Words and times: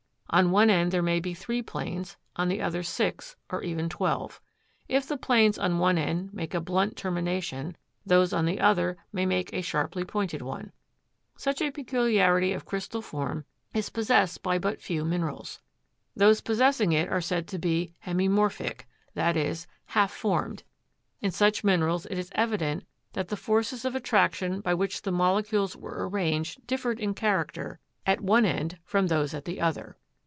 On 0.33 0.51
one 0.51 0.69
end 0.69 0.91
there 0.93 1.01
may 1.03 1.19
be 1.19 1.33
three 1.33 1.61
planes, 1.61 2.15
on 2.37 2.47
the 2.47 2.61
other 2.61 2.83
six, 2.83 3.35
or 3.49 3.63
even 3.63 3.89
twelve. 3.89 4.39
If 4.87 5.05
the 5.05 5.17
planes 5.17 5.59
on 5.59 5.77
one 5.77 5.97
end 5.97 6.33
make 6.33 6.53
a 6.53 6.61
blunt 6.61 6.95
termination, 6.95 7.75
those 8.05 8.31
on 8.31 8.45
the 8.45 8.57
other 8.61 8.95
may 9.11 9.25
make 9.25 9.51
a 9.53 9.61
sharply 9.61 10.05
pointed 10.05 10.41
one. 10.41 10.71
Such 11.35 11.61
a 11.61 11.69
peculiarity 11.69 12.53
of 12.53 12.63
crystal 12.65 13.01
form 13.01 13.43
is 13.73 13.89
possessed 13.89 14.41
by 14.41 14.57
but 14.57 14.79
few 14.79 15.03
minerals. 15.03 15.59
Those 16.15 16.39
possessing 16.39 16.93
it 16.93 17.09
are 17.09 17.19
said 17.19 17.45
to 17.49 17.59
be 17.59 17.91
hemimorphic, 18.07 18.83
i. 19.17 19.33
e., 19.37 19.55
half 19.87 20.13
formed. 20.13 20.63
In 21.19 21.31
such 21.31 21.65
minerals 21.65 22.05
it 22.05 22.17
is 22.17 22.31
evident 22.35 22.85
that 23.11 23.27
the 23.27 23.35
forces 23.35 23.83
of 23.83 23.95
attraction 23.95 24.61
by 24.61 24.73
which 24.75 25.01
the 25.01 25.11
molecules 25.11 25.75
were 25.75 26.07
arranged 26.07 26.65
differed 26.65 27.01
in 27.01 27.13
character 27.15 27.81
at 28.05 28.21
one 28.21 28.45
end 28.45 28.77
from 28.85 29.07
those 29.07 29.33
at 29.33 29.43
the 29.43 29.59
other. 29.59 29.97